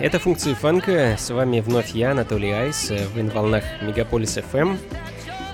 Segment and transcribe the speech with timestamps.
[0.00, 1.16] Это функции фанка.
[1.18, 4.78] С вами вновь я, Анатолий Айс, в волнах Мегаполис FM.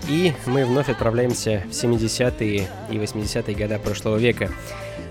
[0.08, 4.50] И мы вновь отправляемся в 70-е и 80-е годы прошлого века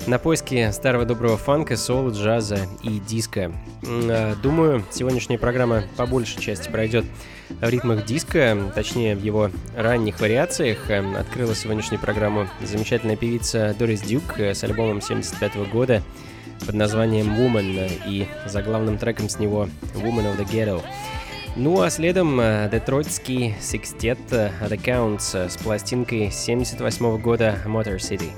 [0.08, 3.52] на поиски старого доброго фанка, соло, джаза и диска.
[3.84, 7.06] А, думаю, сегодняшняя программа по большей части пройдет
[7.50, 10.90] в ритмах диска, точнее в его ранних вариациях.
[11.18, 16.04] Открыла сегодняшнюю программу замечательная певица Дорис Дюк с альбомом 75 -го года
[16.66, 20.81] под названием Woman и заглавным треком с него Woman of the Ghetto.
[21.56, 28.31] Ну а следом детройтский секстет э, The Counts с пластинкой 78 года Motor City.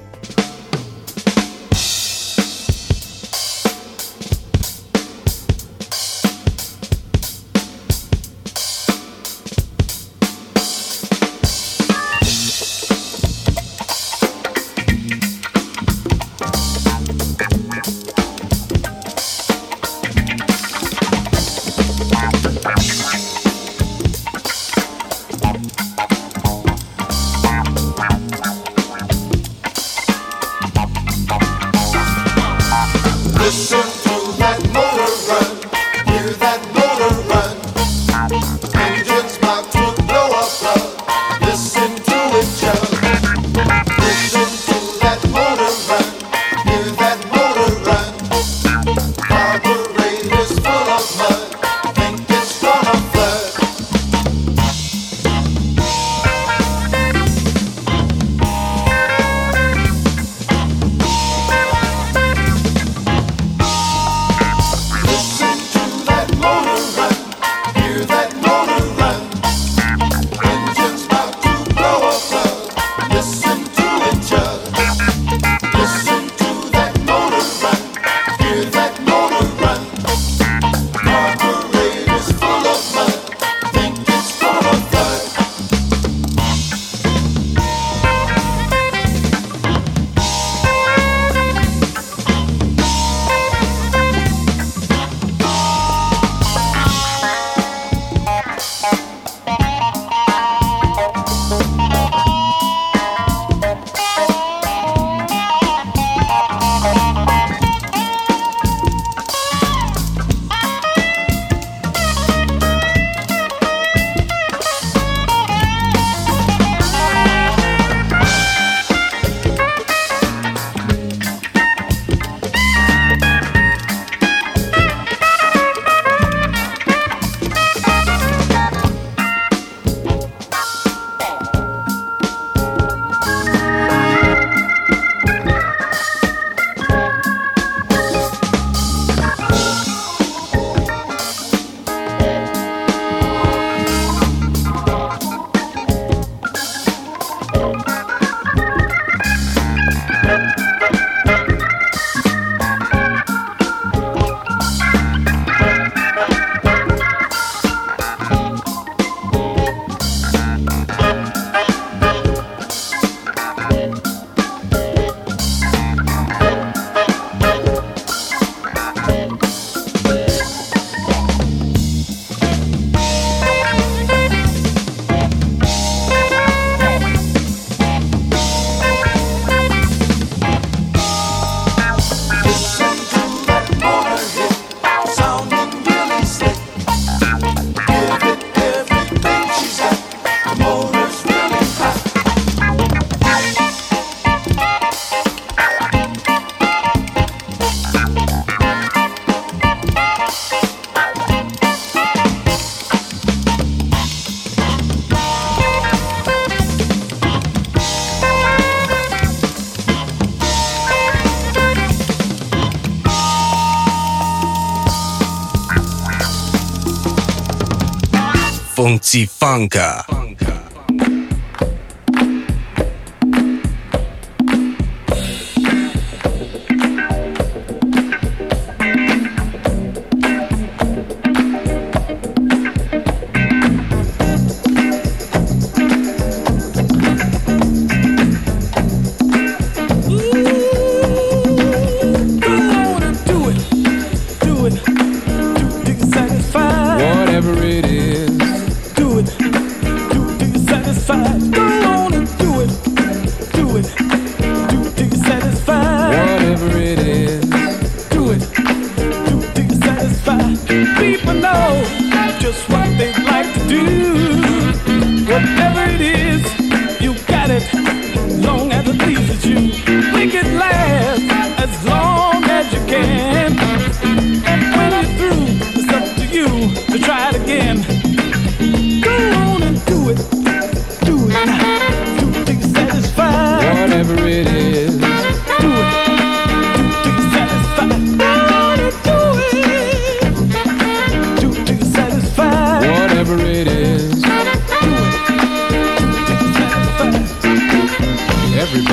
[218.90, 220.19] Funky Funka.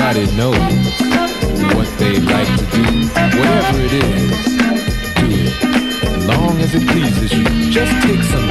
[0.07, 0.51] everybody know
[1.75, 2.83] what they like to do.
[3.37, 4.45] Whatever it is,
[5.15, 5.63] do it.
[6.15, 8.46] As long as it pleases you, just take some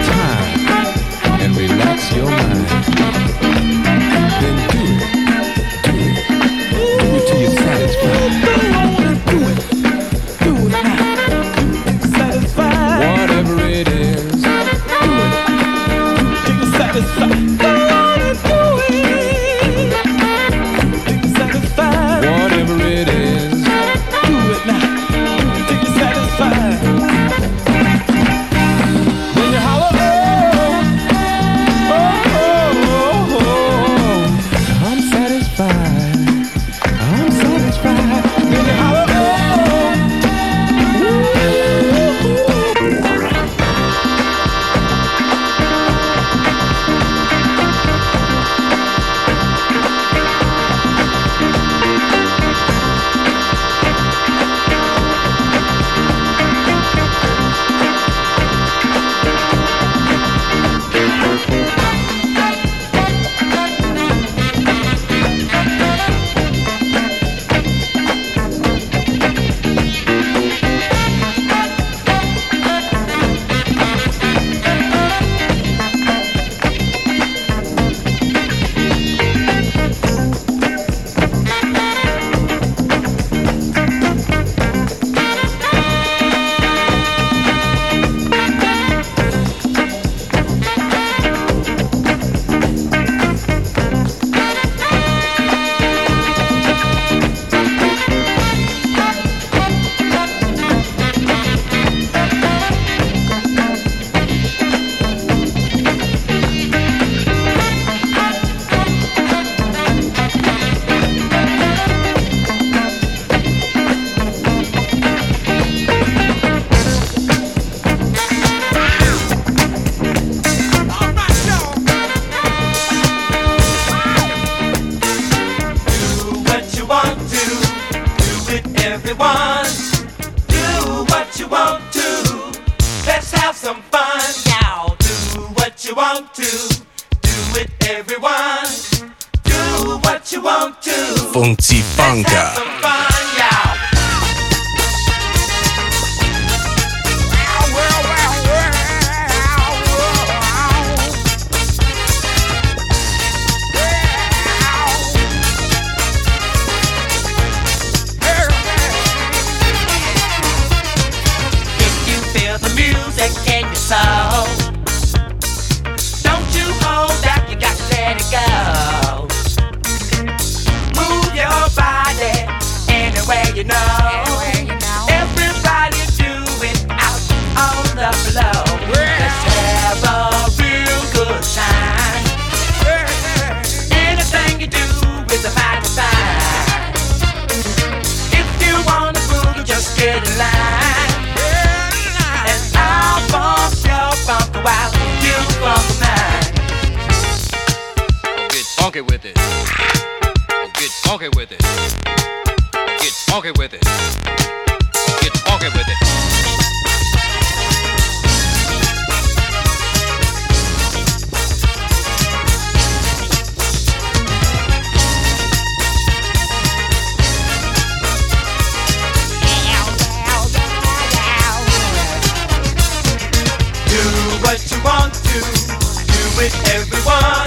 [226.76, 227.45] everyone.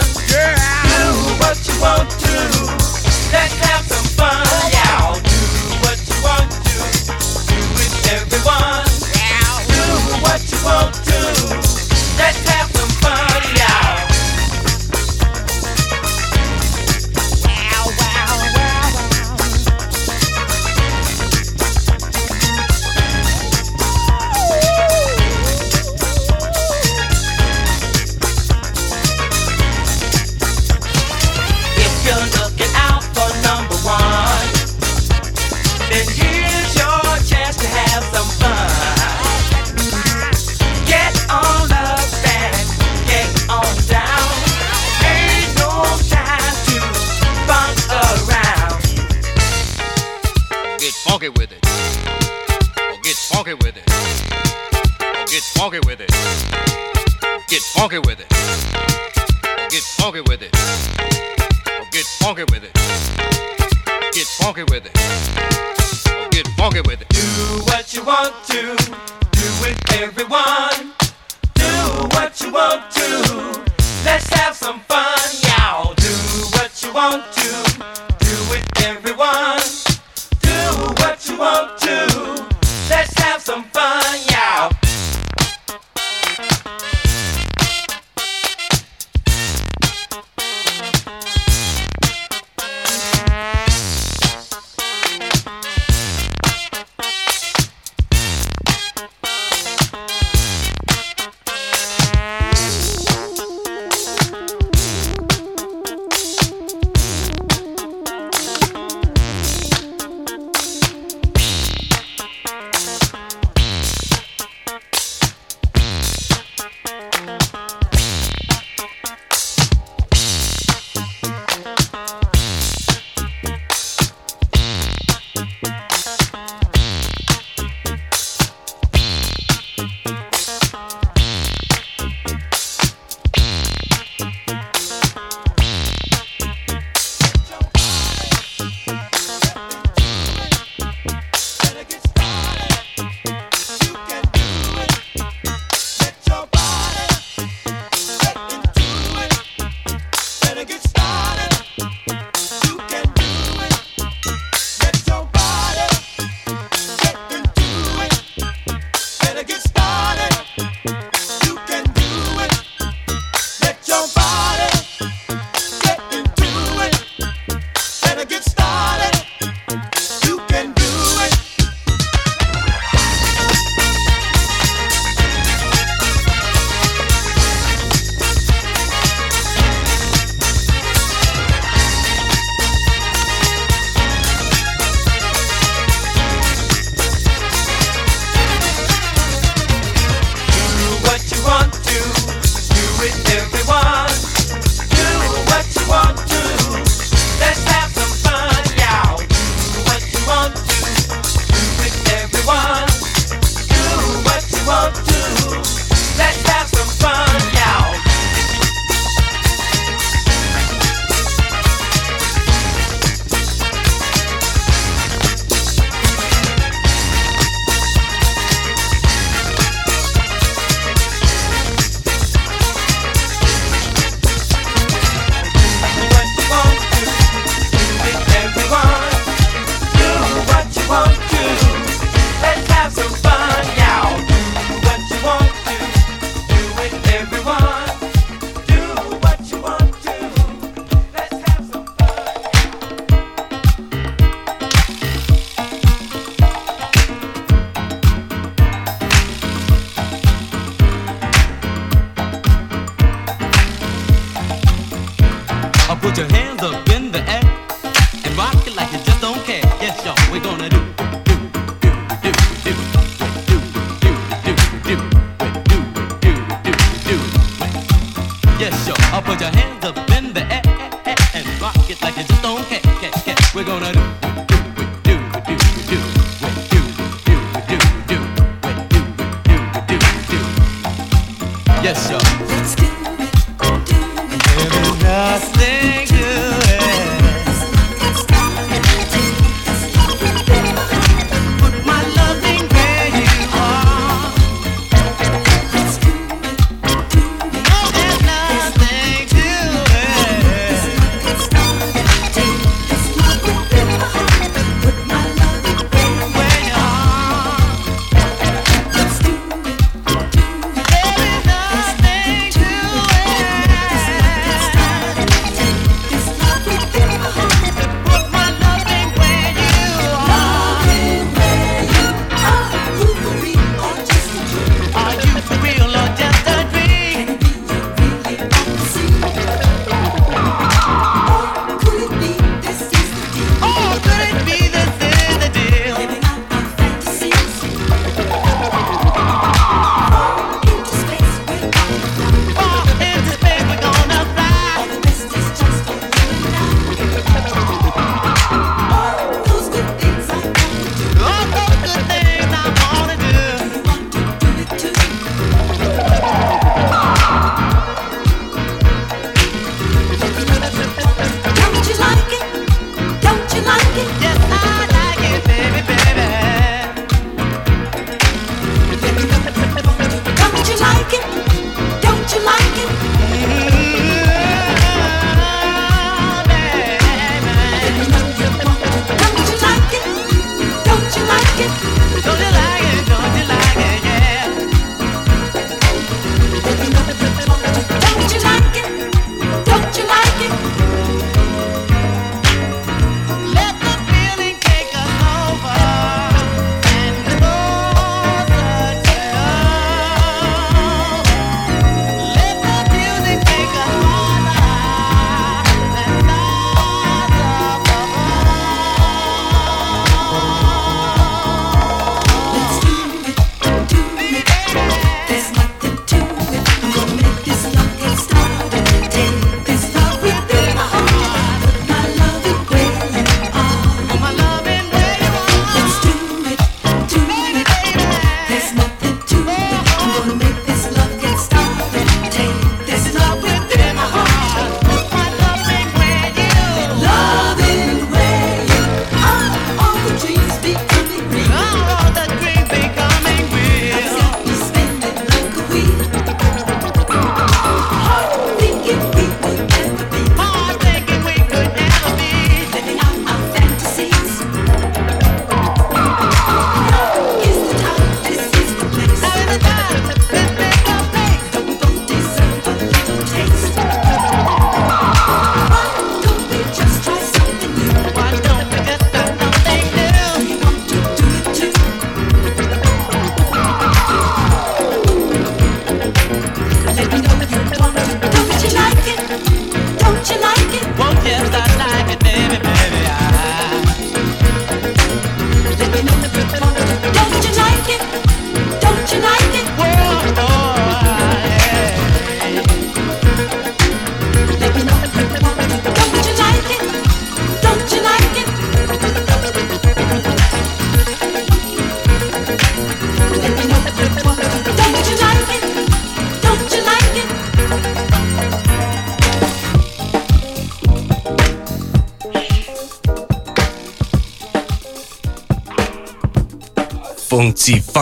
[363.95, 364.28] Yeah.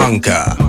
[0.07, 0.66] Franca.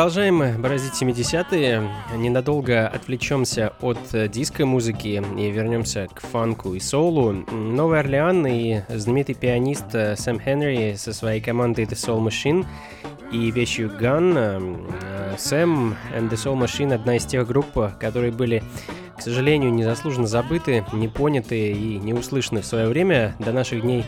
[0.00, 1.86] Продолжаем бразить 70-е.
[2.16, 7.32] Ненадолго отвлечемся от э, диско-музыки и вернемся к фанку и солу.
[7.52, 12.64] Новый Орлеан и знаменитый пианист э, Сэм Хенри со своей командой The Soul Machine
[13.30, 14.88] и вещью Gun.
[15.02, 18.62] Э, Сэм and The Soul Machine— одна из тех групп, которые были
[19.18, 23.36] к сожалению, незаслуженно забыты, не поняты и не услышаны в свое время.
[23.38, 24.06] До наших дней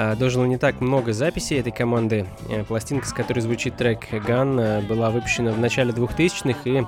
[0.00, 2.24] Э, дожил не так много записей этой команды.
[2.48, 6.84] Э, пластинка, с которой звучит трек Gun, э, была выпущена в начале 2000-х и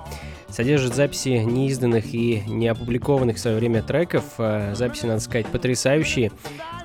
[0.49, 4.25] содержит записи неизданных и не опубликованных в свое время треков.
[4.37, 6.31] Записи, надо сказать, потрясающие.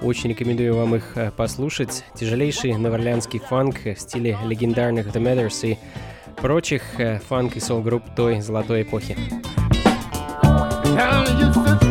[0.02, 2.04] Очень рекомендую вам их послушать.
[2.16, 5.78] Тяжелейший новоорлеанский фанк в стиле легендарных The Matters и
[6.42, 6.84] прочих
[7.28, 9.16] фанк и сол-групп той золотой эпохи.
[10.96, 11.85] Now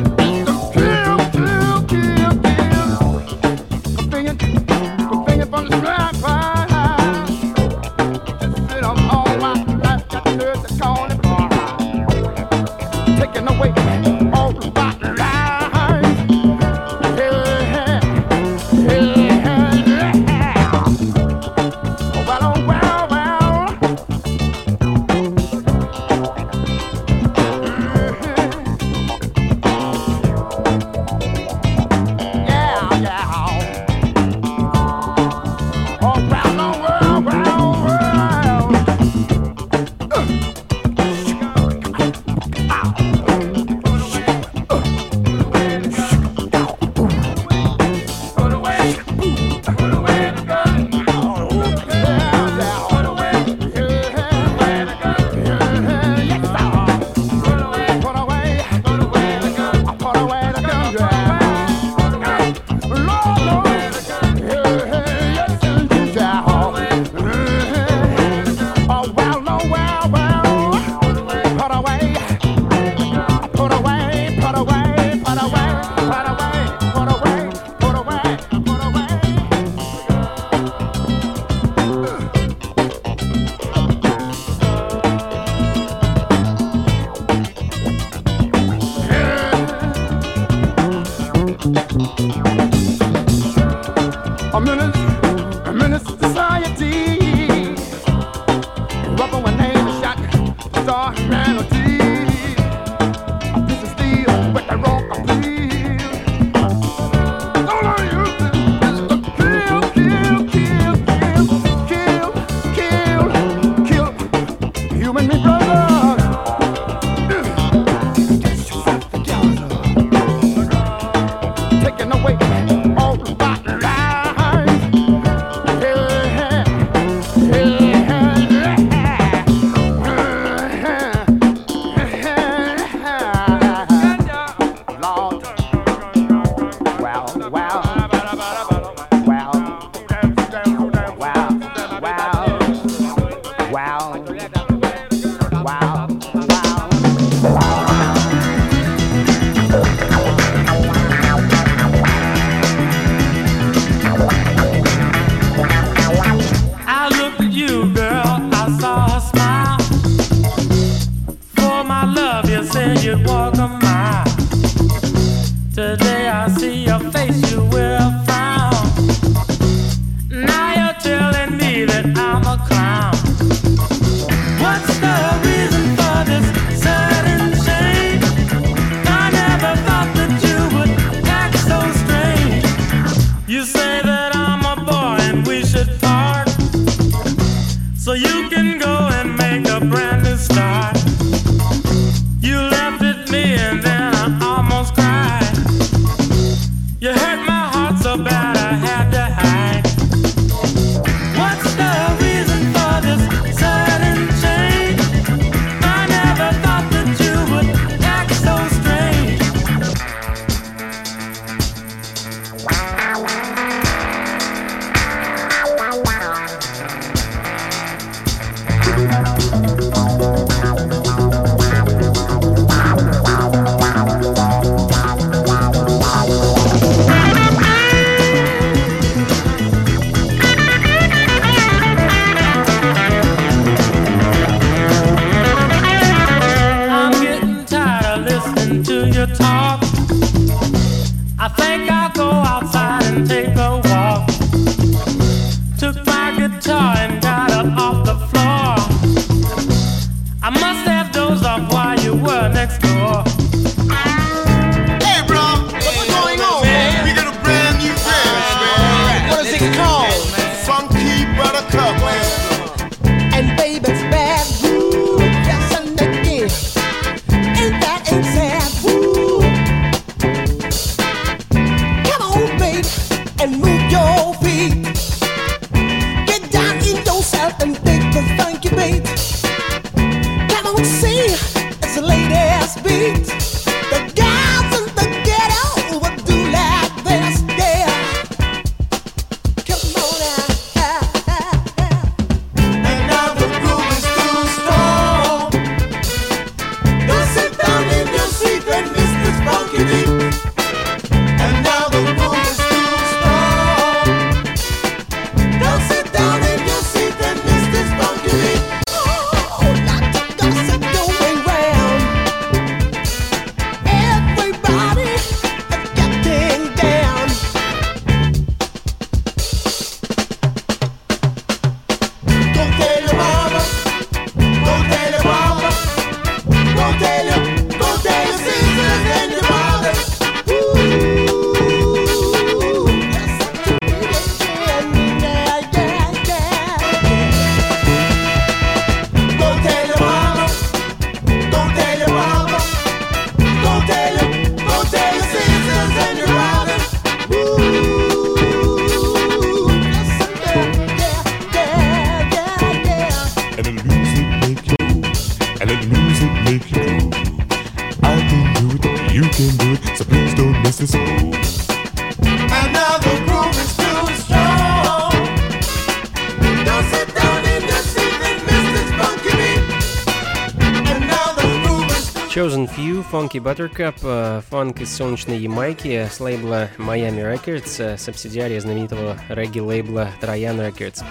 [372.34, 378.60] Chosen Few, Funky Buttercup, э, фанк из солнечной Ямайки с лейбла Miami Records, э, субсидиария
[378.60, 381.04] знаменитого регги-лейбла Троян Records.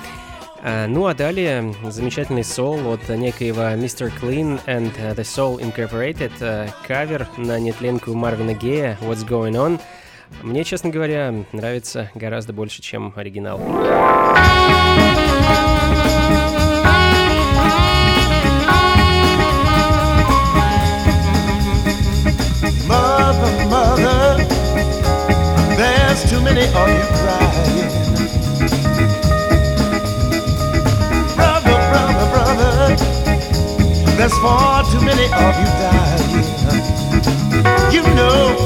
[0.62, 4.12] Э, ну а далее замечательный сол от некоего Mr.
[4.22, 9.80] Clean and The Soul Incorporated, кавер на нетленку Марвина Гея «What's Going On».
[10.42, 13.62] Мне, честно говоря, нравится гораздо больше, чем оригинал.
[26.54, 27.90] Honey, are you crying?
[31.36, 32.74] Brother, brother, brother,
[34.18, 36.46] there's far too many of you dying.
[37.92, 38.63] You know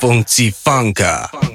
[0.00, 1.49] 放鸡，放狗。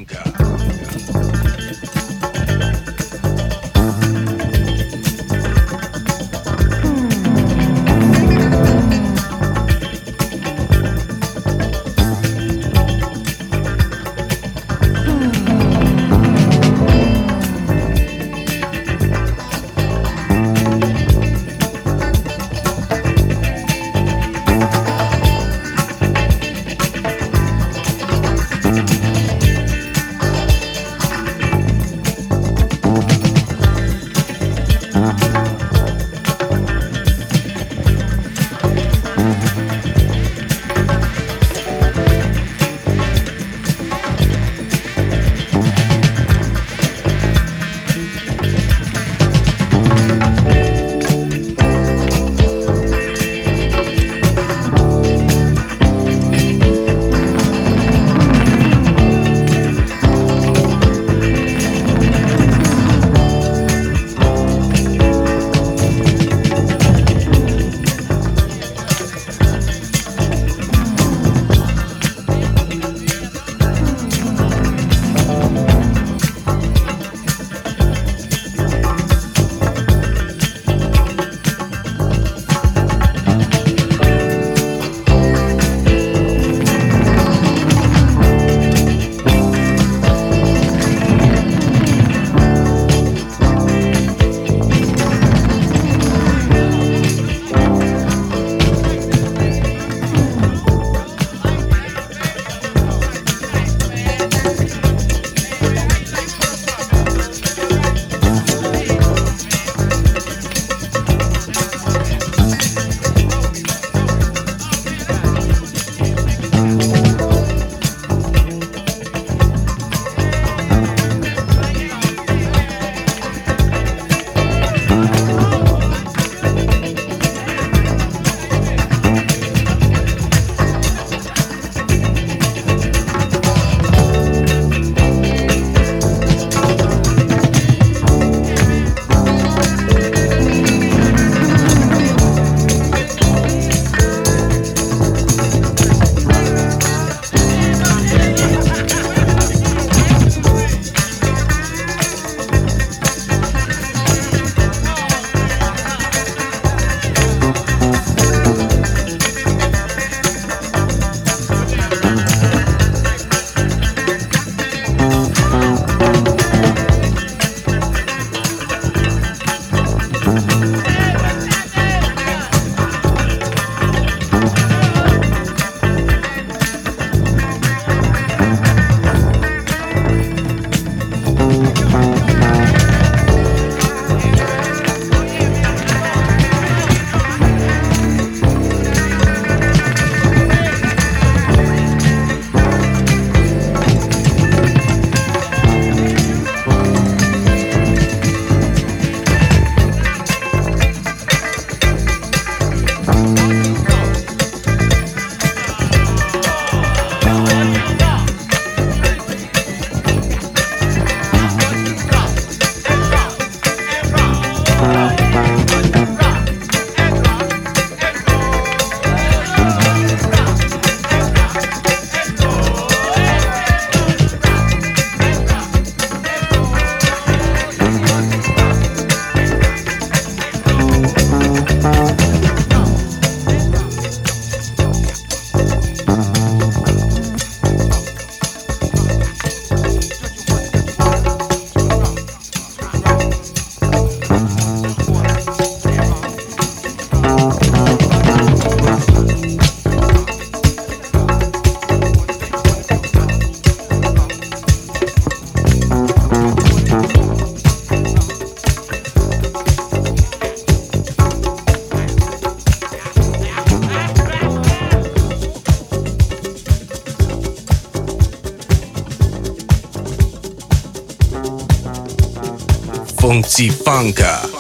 [273.56, 274.42] Funzifanka.
[274.42, 274.55] Привет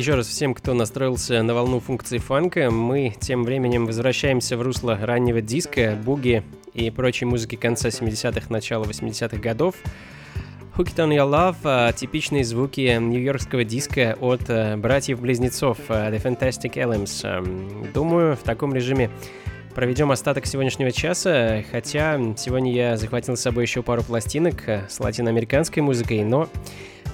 [0.00, 2.70] еще раз всем, кто настроился на волну функции фанка.
[2.70, 6.42] Мы тем временем возвращаемся в русло раннего диска, буги
[6.72, 9.74] и прочей музыки конца 70-х, начала 80-х годов.
[10.74, 16.22] Hook It On Your Love а, типичные звуки нью-йоркского диска от а, братьев-близнецов а, The
[16.22, 17.20] Fantastic.
[17.22, 19.10] А, Думаю, в таком режиме
[19.74, 25.82] проведем остаток сегодняшнего часа, хотя сегодня я захватил с собой еще пару пластинок с латиноамериканской
[25.82, 26.48] музыкой, но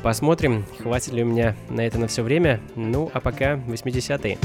[0.03, 2.61] посмотрим, хватит ли у меня на это на все время.
[2.75, 4.39] Ну, а пока 80-е.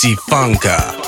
[0.00, 0.99] Funka.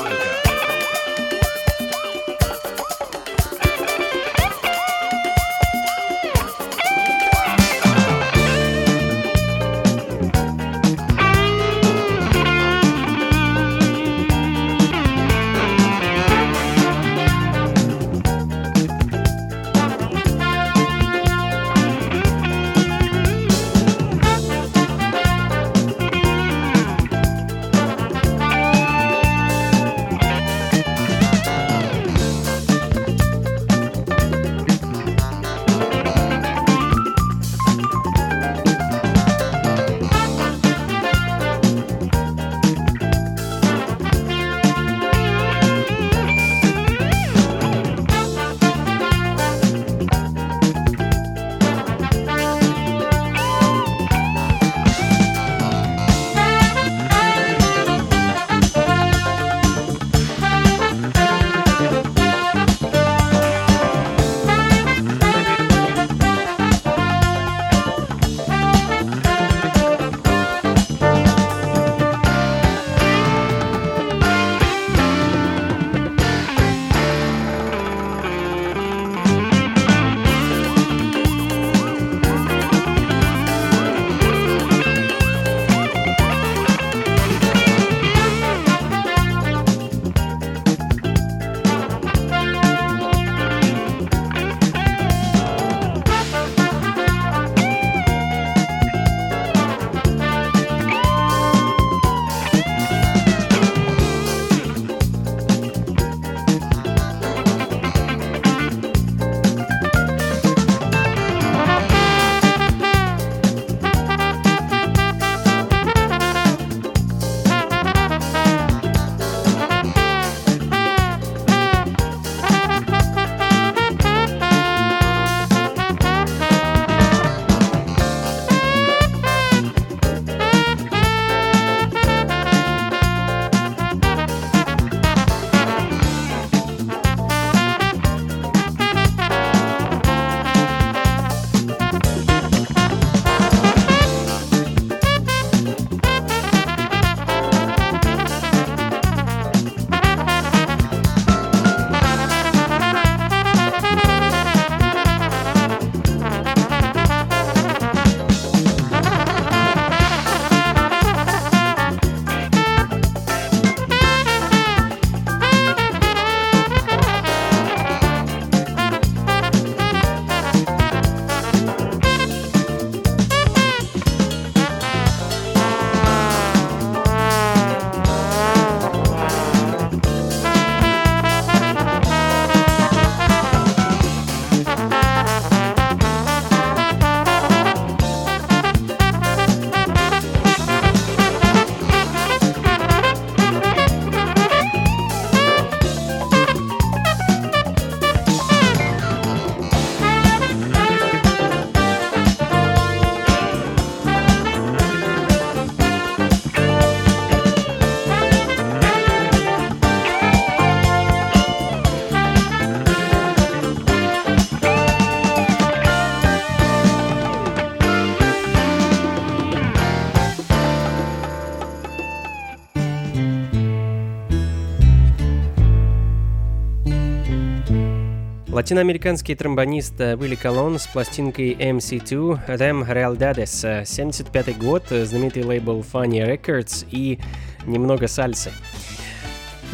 [228.73, 235.81] Латиноамериканский тромбонист э, Уилли Колон с пластинкой MC2 Them Realidades, 75 год, э, знаменитый лейбл
[235.81, 237.19] Funny Records и
[237.67, 238.51] немного сальсы.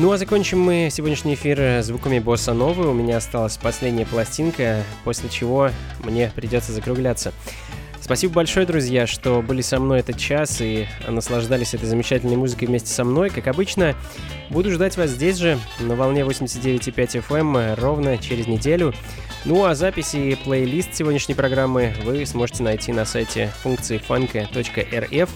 [0.01, 2.91] Ну а закончим мы сегодняшний эфир э, звуками босса новы.
[2.91, 5.71] У меня осталась последняя пластинка, после чего
[6.03, 7.33] мне придется закругляться.
[8.09, 12.89] Спасибо большое, друзья, что были со мной этот час и наслаждались этой замечательной музыкой вместе
[12.89, 13.29] со мной.
[13.29, 13.95] Как обычно,
[14.49, 18.95] буду ждать вас здесь же, на волне 89.5 FM, ровно через неделю.
[19.45, 25.29] Ну а записи и плейлист сегодняшней программы вы сможете найти на сайте функции фанка.рф.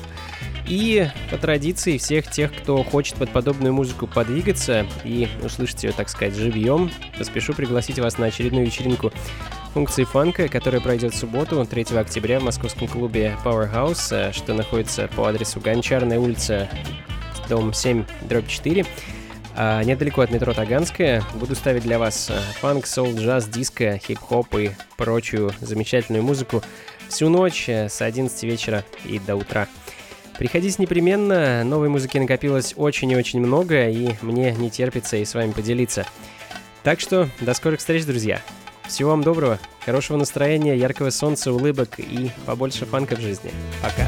[0.67, 6.09] И по традиции всех тех, кто хочет под подобную музыку подвигаться и услышать ее, так
[6.09, 9.13] сказать, живьем, поспешу пригласить вас на очередную вечеринку
[9.73, 15.09] функции фанка, которая пройдет в субботу, 3 октября в московском клубе Powerhouse, э, что находится
[15.17, 16.69] по адресу Гончарная улица,
[17.49, 18.85] дом 7, дробь 4.
[19.55, 24.55] А недалеко от метро Таганская буду ставить для вас э, фанк, соул, джаз, диско, хип-хоп
[24.57, 26.63] и прочую замечательную музыку
[27.09, 29.69] всю ночь э, с 11 вечера и до утра.
[30.39, 35.35] Приходите непременно, новой музыки накопилось очень и очень много, и мне не терпится и с
[35.35, 36.07] вами поделиться.
[36.83, 38.43] Так что до скорых встреч, друзья!
[38.93, 43.51] Всего вам доброго, хорошего настроения, яркого солнца, улыбок и побольше фанка в жизни.
[43.81, 44.07] Пока.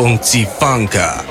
[0.00, 1.29] モン放ー。